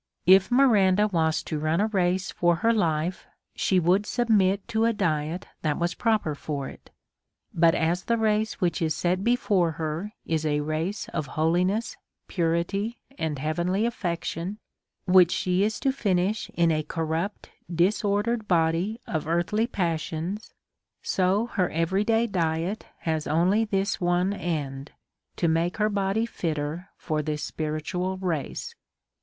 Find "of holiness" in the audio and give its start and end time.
11.09-11.97